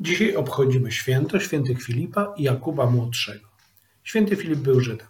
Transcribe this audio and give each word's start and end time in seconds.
Dzisiaj 0.00 0.36
obchodzimy 0.36 0.92
święto 0.92 1.40
świętych 1.40 1.82
Filipa 1.82 2.34
i 2.36 2.42
Jakuba 2.42 2.90
Młodszego. 2.90 3.48
Święty 4.04 4.36
Filip 4.36 4.58
był 4.58 4.80
Żydem, 4.80 5.06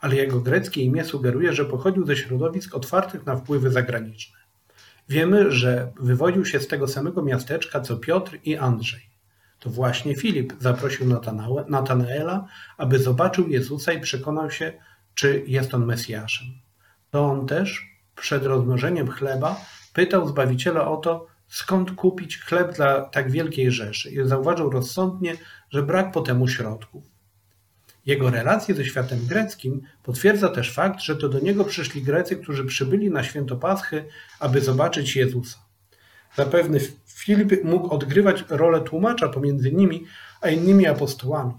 ale 0.00 0.16
jego 0.16 0.40
greckie 0.40 0.82
imię 0.82 1.04
sugeruje, 1.04 1.52
że 1.52 1.64
pochodził 1.64 2.06
ze 2.06 2.16
środowisk 2.16 2.74
otwartych 2.74 3.26
na 3.26 3.36
wpływy 3.36 3.70
zagraniczne. 3.70 4.38
Wiemy, 5.08 5.52
że 5.52 5.92
wywodził 6.00 6.44
się 6.44 6.60
z 6.60 6.68
tego 6.68 6.88
samego 6.88 7.22
miasteczka 7.22 7.80
co 7.80 7.96
Piotr 7.96 8.38
i 8.44 8.56
Andrzej. 8.56 9.02
To 9.58 9.70
właśnie 9.70 10.16
Filip 10.16 10.52
zaprosił 10.60 11.06
Natanaela, 11.68 12.46
aby 12.76 12.98
zobaczył 12.98 13.48
Jezusa 13.48 13.92
i 13.92 14.00
przekonał 14.00 14.50
się, 14.50 14.72
czy 15.14 15.44
jest 15.46 15.74
on 15.74 15.86
Mesjaszem. 15.86 16.46
To 17.10 17.24
on 17.24 17.46
też, 17.46 17.86
przed 18.16 18.44
rozmnożeniem 18.44 19.08
chleba, 19.10 19.60
pytał 19.92 20.28
Zbawiciela 20.28 20.88
o 20.88 20.96
to, 20.96 21.33
skąd 21.48 21.92
kupić 21.92 22.38
chleb 22.38 22.74
dla 22.76 23.00
tak 23.00 23.30
wielkiej 23.30 23.70
rzeszy 23.70 24.10
i 24.10 24.28
zauważył 24.28 24.70
rozsądnie, 24.70 25.36
że 25.70 25.82
brak 25.82 26.12
po 26.12 26.20
temu 26.20 26.48
środków. 26.48 27.04
Jego 28.06 28.30
relacje 28.30 28.74
ze 28.74 28.84
światem 28.84 29.26
greckim 29.26 29.82
potwierdza 30.02 30.48
też 30.48 30.72
fakt, 30.72 31.00
że 31.00 31.16
to 31.16 31.28
do 31.28 31.38
niego 31.38 31.64
przyszli 31.64 32.02
Grecy, 32.02 32.36
którzy 32.36 32.64
przybyli 32.64 33.10
na 33.10 33.24
święto 33.24 33.56
Paschy, 33.56 34.04
aby 34.40 34.60
zobaczyć 34.60 35.16
Jezusa. 35.16 35.58
Zapewne 36.36 36.78
Filip 37.06 37.64
mógł 37.64 37.88
odgrywać 37.94 38.44
rolę 38.48 38.80
tłumacza 38.80 39.28
pomiędzy 39.28 39.72
nimi 39.72 40.04
a 40.40 40.48
innymi 40.48 40.86
apostołami. 40.86 41.54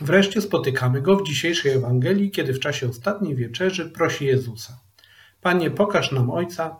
Wreszcie 0.00 0.40
spotykamy 0.40 1.02
go 1.02 1.16
w 1.16 1.26
dzisiejszej 1.26 1.72
Ewangelii, 1.72 2.30
kiedy 2.30 2.54
w 2.54 2.60
czasie 2.60 2.88
ostatniej 2.88 3.36
wieczerzy 3.36 3.90
prosi 3.90 4.24
Jezusa: 4.26 4.80
Panie, 5.40 5.70
pokaż 5.70 6.12
nam 6.12 6.30
Ojca, 6.30 6.76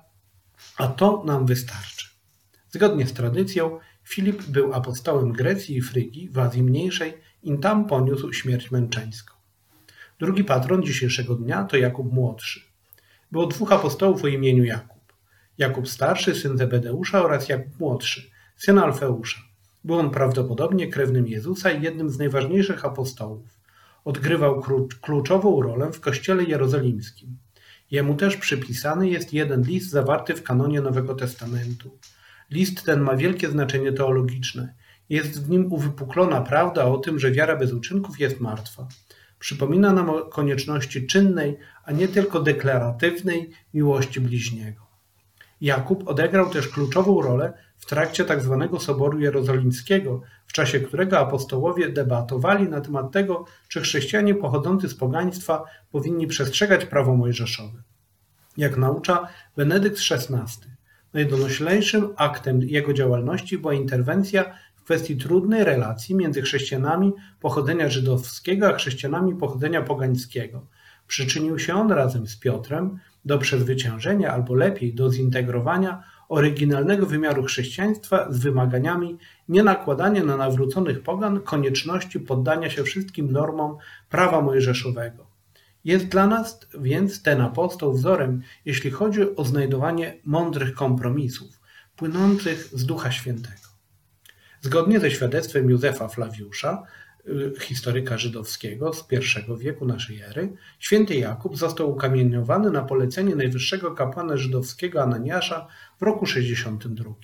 a 0.77 0.87
to 0.87 1.23
nam 1.27 1.47
wystarczy. 1.47 2.08
Zgodnie 2.71 3.07
z 3.07 3.13
tradycją, 3.13 3.79
Filip 4.05 4.43
był 4.43 4.75
apostołem 4.75 5.33
Grecji 5.33 5.77
i 5.77 5.83
Frygii 5.83 6.29
w 6.29 6.39
Azji 6.39 6.63
Mniejszej 6.63 7.15
i 7.43 7.59
tam 7.59 7.87
poniósł 7.87 8.33
śmierć 8.33 8.71
męczeńską. 8.71 9.35
Drugi 10.21 10.45
patron 10.45 10.83
dzisiejszego 10.83 11.35
dnia 11.35 11.65
to 11.65 11.77
Jakub 11.77 12.13
Młodszy. 12.13 12.61
Było 13.33 13.47
dwóch 13.47 13.73
apostołów 13.73 14.25
o 14.25 14.29
imieniu 14.29 14.65
Jakub. 14.65 14.99
Jakub 15.59 15.89
starszy, 15.89 16.35
syn 16.35 16.59
Zebedeusza 16.59 17.25
oraz 17.25 17.49
Jakub 17.49 17.81
młodszy, 17.81 18.31
syn 18.57 18.79
Alfeusza. 18.79 19.41
Był 19.85 19.99
on 19.99 20.11
prawdopodobnie 20.11 20.89
krewnym 20.89 21.29
Jezusa 21.29 21.71
i 21.71 21.83
jednym 21.83 22.11
z 22.11 22.19
najważniejszych 22.19 22.85
apostołów. 22.85 23.59
Odgrywał 24.05 24.63
kluczową 25.01 25.63
rolę 25.63 25.93
w 25.93 26.01
kościele 26.01 26.45
jerozolimskim. 26.45 27.39
Jemu 27.91 28.15
też 28.15 28.37
przypisany 28.37 29.09
jest 29.09 29.33
jeden 29.33 29.63
list 29.63 29.91
zawarty 29.91 30.35
w 30.35 30.43
kanonie 30.43 30.81
Nowego 30.81 31.15
Testamentu. 31.15 31.99
List 32.51 32.85
ten 32.85 33.01
ma 33.01 33.17
wielkie 33.17 33.49
znaczenie 33.49 33.93
teologiczne. 33.93 34.75
Jest 35.09 35.47
w 35.47 35.51
nim 35.51 35.73
uwypuklona 35.73 36.41
prawda 36.41 36.85
o 36.85 36.99
tym, 36.99 37.19
że 37.19 37.31
wiara 37.31 37.57
bez 37.57 37.73
uczynków 37.73 38.21
jest 38.21 38.41
martwa. 38.41 38.89
Przypomina 39.39 39.93
nam 39.93 40.11
o 40.11 40.21
konieczności 40.21 41.07
czynnej, 41.07 41.59
a 41.85 41.93
nie 41.93 42.09
tylko 42.09 42.41
deklaratywnej 42.41 43.51
miłości 43.75 44.21
bliźniego. 44.21 44.87
Jakub 45.61 46.09
odegrał 46.09 46.51
też 46.51 46.69
kluczową 46.69 47.23
rolę 47.23 47.53
w 47.77 47.87
trakcie 47.87 48.25
tzw. 48.25 48.69
Tak 48.71 48.83
Soboru 48.83 49.21
Jerozolimskiego, 49.21 50.23
w 50.47 50.53
czasie 50.53 50.81
którego 50.81 51.19
apostołowie 51.19 51.89
debatowali 51.89 52.69
na 52.69 52.81
temat 52.81 53.13
tego, 53.13 53.45
czy 53.69 53.81
chrześcijanie 53.81 54.35
pochodzący 54.35 54.89
z 54.89 54.95
pogaństwa 54.95 55.65
powinni 55.91 56.27
przestrzegać 56.27 56.85
prawo 56.85 57.17
mojżeszowe. 57.17 57.83
Jak 58.57 58.77
naucza 58.77 59.29
Benedykt 59.57 59.99
XVI, 60.11 60.78
Najdonoślejszym 61.13 62.09
aktem 62.17 62.61
jego 62.63 62.93
działalności 62.93 63.59
była 63.59 63.75
interwencja 63.75 64.55
w 64.75 64.83
kwestii 64.83 65.17
trudnej 65.17 65.65
relacji 65.65 66.15
między 66.15 66.43
chrześcijanami 66.43 67.13
pochodzenia 67.41 67.89
żydowskiego 67.89 68.69
a 68.69 68.73
chrześcijanami 68.73 69.35
pochodzenia 69.35 69.83
pogańskiego. 69.83 70.67
Przyczynił 71.07 71.59
się 71.59 71.75
on 71.75 71.93
razem 71.93 72.27
z 72.27 72.37
Piotrem 72.37 72.99
do 73.25 73.39
przezwyciężenia, 73.39 74.33
albo 74.33 74.55
lepiej 74.55 74.95
do 74.95 75.13
zintegrowania 75.13 76.03
oryginalnego 76.29 77.07
wymiaru 77.07 77.43
chrześcijaństwa 77.43 78.33
z 78.33 78.39
wymaganiami 78.39 79.19
nie 79.49 79.63
nakładania 79.63 80.25
na 80.25 80.37
nawróconych 80.37 81.03
pogan 81.03 81.41
konieczności 81.41 82.21
poddania 82.21 82.71
się 82.71 82.85
wszystkim 82.85 83.33
normom 83.33 83.77
prawa 84.11 84.41
mojżeszowego. 84.41 85.28
Jest 85.89 86.07
dla 86.07 86.27
nas 86.27 86.61
więc 86.81 87.23
ten 87.23 87.41
apostoł 87.41 87.93
wzorem, 87.93 88.43
jeśli 88.65 88.91
chodzi 88.91 89.37
o 89.37 89.45
znajdowanie 89.45 90.17
mądrych 90.25 90.75
kompromisów, 90.75 91.61
płynących 91.97 92.65
z 92.73 92.87
Ducha 92.87 93.13
Świętego. 93.13 93.69
Zgodnie 94.61 95.01
ze 95.01 95.11
świadectwem 95.11 95.71
Józefa 95.71 96.09
Flawiusza, 96.09 96.83
y, 97.29 97.53
historyka 97.61 98.19
żydowskiego 98.19 98.93
z 98.93 99.07
I 99.13 99.59
wieku 99.59 99.87
naszej 99.87 100.21
ery, 100.21 100.53
święty 100.79 101.15
Jakub 101.15 101.57
został 101.57 101.91
ukamieniowany 101.91 102.71
na 102.71 102.83
polecenie 102.83 103.37
najwyższego 103.37 103.91
kapłana 103.91 104.37
żydowskiego 104.37 105.03
Ananiasza 105.03 105.67
w 105.99 106.03
roku 106.03 106.27
62. 106.27 107.15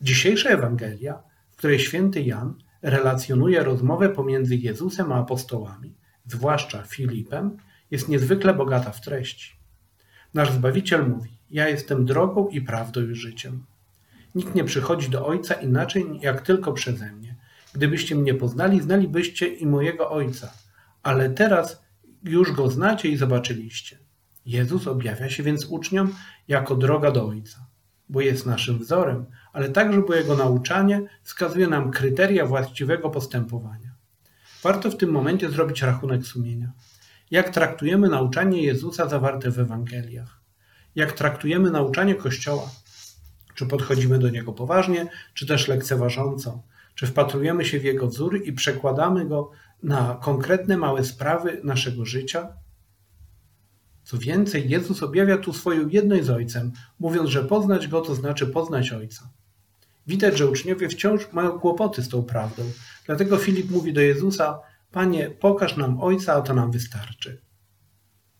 Dzisiejsza 0.00 0.50
Ewangelia, 0.50 1.22
w 1.50 1.56
której 1.56 1.78
święty 1.78 2.22
Jan 2.22 2.54
relacjonuje 2.82 3.62
rozmowę 3.62 4.08
pomiędzy 4.08 4.56
Jezusem 4.56 5.12
a 5.12 5.16
apostołami, 5.16 5.98
zwłaszcza 6.28 6.82
Filipem, 6.82 7.56
jest 7.90 8.08
niezwykle 8.08 8.54
bogata 8.54 8.90
w 8.90 9.00
treści. 9.00 9.56
Nasz 10.34 10.52
Zbawiciel 10.52 11.08
mówi: 11.08 11.30
Ja 11.50 11.68
jestem 11.68 12.04
drogą 12.04 12.48
i 12.48 12.60
prawdą 12.60 13.00
i 13.00 13.14
życiem. 13.14 13.64
Nikt 14.34 14.54
nie 14.54 14.64
przychodzi 14.64 15.08
do 15.08 15.26
Ojca 15.26 15.54
inaczej 15.54 16.06
jak 16.20 16.40
tylko 16.40 16.72
przeze 16.72 17.12
mnie. 17.12 17.36
Gdybyście 17.72 18.14
mnie 18.14 18.34
poznali, 18.34 18.82
znalibyście 18.82 19.46
i 19.46 19.66
mojego 19.66 20.10
Ojca, 20.10 20.52
ale 21.02 21.30
teraz 21.30 21.82
już 22.24 22.52
go 22.52 22.70
znacie 22.70 23.08
i 23.08 23.16
zobaczyliście. 23.16 23.98
Jezus 24.46 24.86
objawia 24.86 25.30
się 25.30 25.42
więc 25.42 25.64
uczniom 25.64 26.14
jako 26.48 26.76
droga 26.76 27.10
do 27.10 27.26
Ojca, 27.26 27.66
bo 28.08 28.20
jest 28.20 28.46
naszym 28.46 28.78
wzorem, 28.78 29.26
ale 29.52 29.68
także 29.68 30.00
bo 30.00 30.14
jego 30.14 30.36
nauczanie 30.36 31.02
wskazuje 31.22 31.66
nam 31.66 31.90
kryteria 31.90 32.46
właściwego 32.46 33.10
postępowania. 33.10 33.97
Warto 34.62 34.90
w 34.90 34.96
tym 34.96 35.10
momencie 35.10 35.50
zrobić 35.50 35.82
rachunek 35.82 36.26
sumienia. 36.26 36.72
Jak 37.30 37.50
traktujemy 37.50 38.08
nauczanie 38.08 38.62
Jezusa 38.62 39.08
zawarte 39.08 39.50
w 39.50 39.58
Ewangeliach? 39.58 40.40
Jak 40.94 41.12
traktujemy 41.12 41.70
nauczanie 41.70 42.14
Kościoła? 42.14 42.70
Czy 43.54 43.66
podchodzimy 43.66 44.18
do 44.18 44.30
niego 44.30 44.52
poważnie, 44.52 45.06
czy 45.34 45.46
też 45.46 45.68
lekceważąco? 45.68 46.62
Czy 46.94 47.06
wpatrujemy 47.06 47.64
się 47.64 47.80
w 47.80 47.84
jego 47.84 48.06
wzór 48.06 48.42
i 48.44 48.52
przekładamy 48.52 49.26
go 49.26 49.50
na 49.82 50.18
konkretne 50.22 50.76
małe 50.76 51.04
sprawy 51.04 51.60
naszego 51.64 52.04
życia? 52.04 52.48
Co 54.04 54.18
więcej, 54.18 54.70
Jezus 54.70 55.02
objawia 55.02 55.38
tu 55.38 55.52
swoją 55.52 55.88
jedność 55.88 56.24
z 56.24 56.30
Ojcem, 56.30 56.72
mówiąc, 56.98 57.30
że 57.30 57.44
poznać 57.44 57.88
Go 57.88 58.00
to 58.00 58.14
znaczy 58.14 58.46
poznać 58.46 58.92
Ojca. 58.92 59.30
Widać, 60.08 60.38
że 60.38 60.46
uczniowie 60.46 60.88
wciąż 60.88 61.32
mają 61.32 61.58
kłopoty 61.58 62.02
z 62.02 62.08
tą 62.08 62.22
prawdą. 62.22 62.62
Dlatego 63.06 63.36
Filip 63.36 63.70
mówi 63.70 63.92
do 63.92 64.00
Jezusa: 64.00 64.60
Panie, 64.92 65.30
pokaż 65.30 65.76
nam 65.76 66.00
Ojca, 66.00 66.34
a 66.34 66.40
to 66.40 66.54
nam 66.54 66.70
wystarczy. 66.70 67.40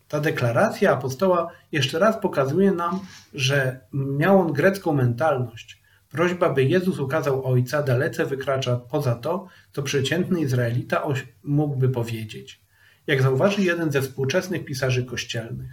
Ta 0.08 0.20
deklaracja 0.20 0.92
apostoła 0.92 1.50
jeszcze 1.72 1.98
raz 1.98 2.20
pokazuje 2.22 2.72
nam, 2.72 3.00
że 3.34 3.80
miał 3.92 4.40
on 4.40 4.52
grecką 4.52 4.92
mentalność. 4.92 5.82
Prośba, 6.10 6.50
by 6.50 6.64
Jezus 6.64 6.98
ukazał 6.98 7.44
Ojca, 7.44 7.82
dalece 7.82 8.26
wykracza 8.26 8.76
poza 8.76 9.14
to, 9.14 9.46
co 9.72 9.82
przeciętny 9.82 10.40
Izraelita 10.40 11.02
mógłby 11.42 11.88
powiedzieć. 11.88 12.60
Jak 13.06 13.22
zauważy 13.22 13.62
jeden 13.62 13.92
ze 13.92 14.02
współczesnych 14.02 14.64
pisarzy 14.64 15.04
kościelnych. 15.04 15.70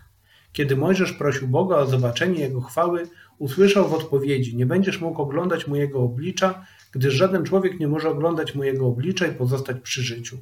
Kiedy 0.51 0.75
Mojżesz 0.75 1.13
prosił 1.13 1.47
Boga 1.47 1.75
o 1.75 1.85
zobaczenie 1.85 2.39
Jego 2.39 2.61
chwały, 2.61 3.07
usłyszał 3.37 3.89
w 3.89 3.93
odpowiedzi: 3.93 4.55
Nie 4.55 4.65
będziesz 4.65 5.01
mógł 5.01 5.21
oglądać 5.21 5.67
mojego 5.67 5.99
oblicza, 5.99 6.65
gdyż 6.91 7.13
żaden 7.13 7.43
człowiek 7.43 7.79
nie 7.79 7.87
może 7.87 8.09
oglądać 8.09 8.55
mojego 8.55 8.87
oblicza 8.87 9.27
i 9.27 9.35
pozostać 9.35 9.77
przy 9.81 10.01
życiu. 10.03 10.37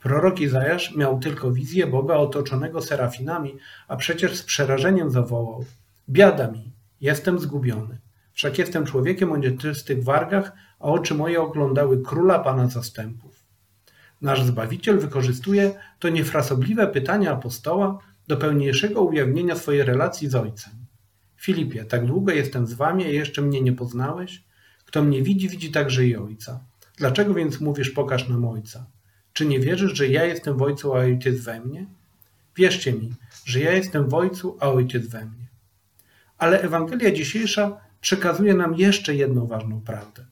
Prorok 0.00 0.40
Izajasz 0.40 0.96
miał 0.96 1.18
tylko 1.18 1.52
wizję 1.52 1.86
Boga 1.86 2.14
otoczonego 2.14 2.82
serafinami, 2.82 3.56
a 3.88 3.96
przecież 3.96 4.36
z 4.36 4.42
przerażeniem 4.42 5.10
zawołał: 5.10 5.64
Biada 6.08 6.50
mi, 6.50 6.72
jestem 7.00 7.38
zgubiony. 7.38 7.98
Wszak 8.32 8.58
jestem 8.58 8.84
człowiekiem 8.84 9.32
o 9.32 9.36
nieczystych 9.36 10.04
wargach, 10.04 10.52
a 10.80 10.84
oczy 10.84 11.14
moje 11.14 11.40
oglądały 11.40 12.02
króla 12.02 12.38
pana 12.38 12.68
zastępów. 12.68 13.44
Nasz 14.22 14.42
Zbawiciel 14.42 14.98
wykorzystuje 14.98 15.74
to 15.98 16.08
niefrasobliwe 16.08 16.86
pytanie 16.86 17.30
apostoła 17.30 17.98
do 18.28 18.36
pełniejszego 18.36 19.02
ujawnienia 19.02 19.56
swojej 19.56 19.82
relacji 19.82 20.28
z 20.28 20.34
Ojcem. 20.34 20.87
Filipie, 21.38 21.84
tak 21.84 22.06
długo 22.06 22.32
jestem 22.32 22.66
z 22.66 22.72
wami, 22.72 23.04
a 23.04 23.08
jeszcze 23.08 23.42
mnie 23.42 23.60
nie 23.60 23.72
poznałeś? 23.72 24.44
Kto 24.84 25.02
mnie 25.02 25.22
widzi, 25.22 25.48
widzi 25.48 25.70
także 25.70 26.06
i 26.06 26.16
Ojca. 26.16 26.60
Dlaczego 26.96 27.34
więc 27.34 27.60
mówisz, 27.60 27.90
pokaż 27.90 28.28
nam 28.28 28.44
Ojca? 28.44 28.86
Czy 29.32 29.46
nie 29.46 29.60
wierzysz, 29.60 29.98
że 29.98 30.08
ja 30.08 30.24
jestem 30.24 30.56
w 30.56 30.62
Ojcu, 30.62 30.94
a 30.94 30.98
Ojciec 30.98 31.40
we 31.40 31.60
mnie? 31.60 31.86
Wierzcie 32.56 32.92
mi, 32.92 33.14
że 33.44 33.60
ja 33.60 33.72
jestem 33.72 34.08
w 34.08 34.14
Ojcu, 34.14 34.56
a 34.60 34.68
Ojciec 34.68 35.06
we 35.06 35.24
mnie. 35.24 35.48
Ale 36.38 36.62
Ewangelia 36.62 37.12
dzisiejsza 37.12 37.80
przekazuje 38.00 38.54
nam 38.54 38.74
jeszcze 38.74 39.14
jedną 39.14 39.46
ważną 39.46 39.80
prawdę. 39.80 40.26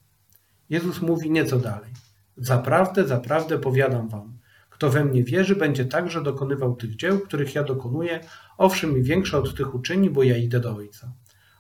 Jezus 0.70 1.00
mówi 1.02 1.30
nieco 1.30 1.58
dalej. 1.58 1.90
Zaprawdę, 2.36 3.06
zaprawdę 3.06 3.58
powiadam 3.58 4.08
wam, 4.08 4.35
kto 4.76 4.90
we 4.90 5.04
mnie 5.04 5.24
wierzy, 5.24 5.56
będzie 5.56 5.84
także 5.84 6.22
dokonywał 6.22 6.76
tych 6.76 6.96
dzieł, 6.96 7.20
których 7.20 7.54
ja 7.54 7.64
dokonuję, 7.64 8.20
owszem 8.58 8.98
i 8.98 9.02
większe 9.02 9.38
od 9.38 9.56
tych 9.56 9.74
uczyni, 9.74 10.10
bo 10.10 10.22
ja 10.22 10.36
idę 10.36 10.60
do 10.60 10.76
Ojca. 10.76 11.12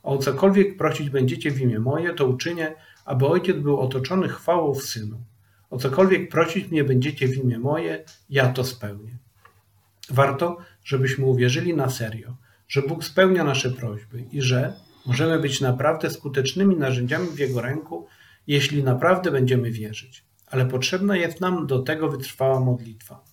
O 0.02 0.18
cokolwiek 0.18 0.76
prosić 0.76 1.10
będziecie 1.10 1.50
w 1.50 1.60
imię 1.60 1.78
moje, 1.78 2.14
to 2.14 2.26
uczynię, 2.26 2.74
aby 3.04 3.26
Ojciec 3.26 3.56
był 3.56 3.80
otoczony 3.80 4.28
chwałą 4.28 4.74
w 4.74 4.82
Synu. 4.82 5.20
O 5.70 5.78
cokolwiek 5.78 6.30
prosić 6.30 6.70
mnie 6.70 6.84
będziecie 6.84 7.28
w 7.28 7.36
imię 7.36 7.58
moje, 7.58 8.04
ja 8.30 8.48
to 8.48 8.64
spełnię. 8.64 9.18
Warto, 10.10 10.56
żebyśmy 10.84 11.24
uwierzyli 11.24 11.74
na 11.74 11.90
serio, 11.90 12.36
że 12.68 12.82
Bóg 12.82 13.04
spełnia 13.04 13.44
nasze 13.44 13.70
prośby 13.70 14.24
i 14.32 14.42
że 14.42 14.72
możemy 15.06 15.38
być 15.38 15.60
naprawdę 15.60 16.10
skutecznymi 16.10 16.76
narzędziami 16.76 17.28
w 17.28 17.38
Jego 17.38 17.60
ręku, 17.60 18.06
jeśli 18.46 18.84
naprawdę 18.84 19.30
będziemy 19.30 19.70
wierzyć. 19.70 20.24
Ale 20.46 20.66
potrzebna 20.66 21.16
jest 21.16 21.40
nam 21.40 21.66
do 21.66 21.78
tego 21.82 22.08
wytrwała 22.08 22.60
modlitwa. 22.60 23.24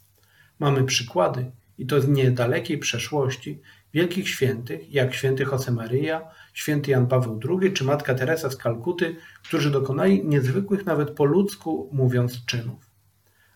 Mamy 0.60 0.84
przykłady, 0.84 1.52
i 1.78 1.86
to 1.86 2.02
z 2.02 2.08
niedalekiej 2.08 2.78
przeszłości, 2.78 3.62
wielkich 3.94 4.30
świętych, 4.30 4.94
jak 4.94 5.14
święty 5.14 5.44
Josemaryja, 5.44 6.22
święty 6.54 6.92
Jan 6.92 7.08
Paweł 7.08 7.40
II 7.50 7.74
czy 7.74 7.84
matka 7.84 8.16
Teresa 8.16 8.50
z 8.50 8.58
Kalkuty, 8.58 9.16
którzy 9.44 9.72
dokonali 9.72 10.28
niezwykłych 10.28 10.86
nawet 10.86 11.12
po 11.12 11.26
ludzku 11.26 11.90
mówiąc 11.92 12.46
czynów. 12.46 12.90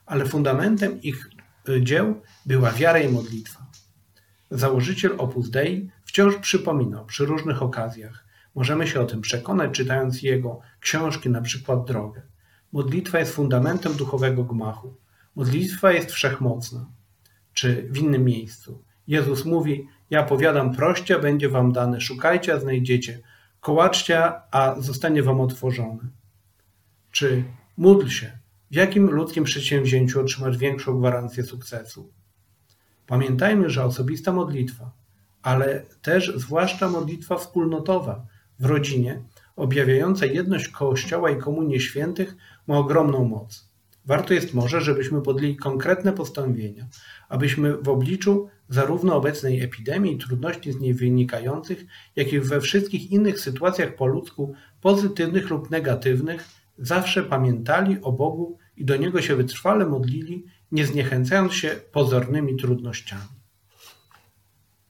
Ale 0.06 0.26
fundamentem 0.26 1.02
ich 1.02 1.30
y, 1.70 1.84
dzieł 1.84 2.22
była 2.46 2.72
wiara 2.72 3.00
i 3.00 3.10
modlitwa. 3.10 3.66
Założyciel 4.52 5.16
Opus 5.18 5.50
Dei 5.50 5.90
wciąż 6.06 6.36
przypominał 6.36 7.06
przy 7.06 7.26
różnych 7.26 7.62
okazjach. 7.62 8.26
Możemy 8.56 8.88
się 8.88 9.02
o 9.02 9.06
tym 9.06 9.22
przekonać, 9.22 9.72
czytając 9.72 10.22
jego 10.22 10.60
książki, 10.80 11.30
na 11.30 11.42
przykład 11.42 11.88
Drogę. 11.88 12.22
Modlitwa 12.72 13.20
jest 13.20 13.34
fundamentem 13.36 13.94
duchowego 13.94 14.44
gmachu. 14.44 14.94
Modlitwa 15.36 15.92
jest 15.92 16.12
wszechmocna. 16.12 16.86
Czy 17.54 17.88
w 17.92 17.98
innym 17.98 18.26
miejscu. 18.26 18.84
Jezus 19.08 19.46
mówi: 19.46 19.88
Ja 20.10 20.24
powiadam, 20.24 20.76
proście, 20.76 21.20
będzie 21.20 21.50
wam 21.50 21.72
dane, 21.72 22.02
szukajcie, 22.02 22.54
a 22.54 22.60
znajdziecie, 22.60 23.20
kołaczcie, 23.60 24.32
a 24.52 24.76
zostanie 24.80 25.24
wam 25.24 25.42
otworzone. 25.42 26.10
Czy 27.12 27.44
módl 27.78 28.08
się, 28.08 28.38
w 28.72 28.76
jakim 28.76 29.10
ludzkim 29.12 29.44
przedsięwzięciu 29.44 30.22
otrzymasz 30.22 30.58
większą 30.58 31.00
gwarancję 31.00 31.44
sukcesu? 31.44 32.12
Pamiętajmy, 33.08 33.70
że 33.70 33.84
osobista 33.84 34.32
modlitwa, 34.34 34.92
ale 35.42 35.86
też 36.02 36.34
zwłaszcza 36.36 36.90
modlitwa 36.90 37.38
wspólnotowa 37.38 38.26
w 38.60 38.66
rodzinie, 38.66 39.24
objawiająca 39.58 40.26
jedność 40.26 40.68
Kościoła 40.68 41.32
i 41.32 41.38
komunię 41.38 41.80
świętych, 41.80 42.36
ma 42.68 42.78
ogromną 42.78 43.26
moc. 43.26 43.70
Warto 44.06 44.34
jest 44.34 44.54
może, 44.54 44.82
żebyśmy 44.82 45.22
podjęli 45.22 45.56
konkretne 45.56 46.14
postanowienia, 46.14 46.88
abyśmy 47.30 47.78
w 47.78 47.90
obliczu 47.90 48.50
zarówno 48.70 49.16
obecnej 49.16 49.62
epidemii 49.62 50.14
i 50.14 50.18
trudności 50.18 50.72
z 50.72 50.80
niej 50.80 50.94
wynikających, 50.94 51.86
jak 52.16 52.34
i 52.34 52.40
we 52.40 52.62
wszystkich 52.62 53.12
innych 53.12 53.40
sytuacjach 53.40 53.96
po 53.96 54.08
ludzku, 54.08 54.54
pozytywnych 54.82 55.50
lub 55.50 55.72
negatywnych, 55.72 56.48
zawsze 56.78 57.24
pamiętali 57.24 57.98
o 58.02 58.12
Bogu 58.12 58.58
i 58.78 58.86
do 58.86 58.98
Niego 58.98 59.22
się 59.22 59.36
wytrwale 59.36 59.86
modlili, 59.86 60.46
nie 60.72 60.86
zniechęcając 60.86 61.54
się 61.54 61.70
pozornymi 61.92 62.58
trudnościami. 62.58 63.37